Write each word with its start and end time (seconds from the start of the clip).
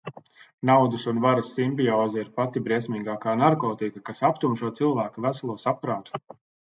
Naudas 0.67 1.03
un 1.11 1.17
varas 1.25 1.51
simbioze 1.57 2.23
ir 2.25 2.31
pati 2.39 2.63
briesmīgākā 2.69 3.35
narkotika, 3.43 4.01
kas 4.09 4.25
aptumšo 4.31 4.73
cilvēka 4.81 5.25
veselo 5.27 5.59
saprātu. 5.67 6.23